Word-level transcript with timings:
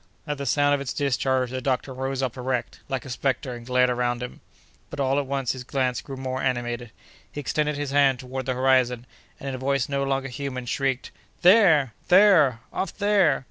At 0.25 0.39
the 0.39 0.47
sound 0.47 0.73
of 0.73 0.81
its 0.81 0.93
discharge, 0.93 1.51
the 1.51 1.61
doctor 1.61 1.93
rose 1.93 2.23
up 2.23 2.35
erect, 2.35 2.79
like 2.89 3.05
a 3.05 3.09
spectre, 3.11 3.53
and 3.53 3.67
glared 3.67 3.91
around 3.91 4.23
him. 4.23 4.41
But 4.89 4.99
all 4.99 5.19
at 5.19 5.27
once 5.27 5.51
his 5.51 5.63
glance 5.63 6.01
grew 6.01 6.17
more 6.17 6.41
animated; 6.41 6.89
he 7.31 7.39
extended 7.39 7.77
his 7.77 7.91
hand 7.91 8.17
toward 8.17 8.47
the 8.47 8.55
horizon, 8.55 9.05
and 9.39 9.47
in 9.49 9.53
a 9.53 9.59
voice 9.59 9.87
no 9.87 10.03
longer 10.03 10.29
human 10.29 10.65
shrieked: 10.65 11.11
"There! 11.43 11.93
there—off 12.07 12.97
there!" 12.97 13.39